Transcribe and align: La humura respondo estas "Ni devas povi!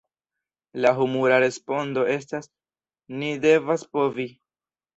La 0.85 0.93
humura 1.01 1.37
respondo 1.43 2.07
estas 2.15 2.51
"Ni 3.21 3.31
devas 3.47 3.87
povi! 3.97 4.31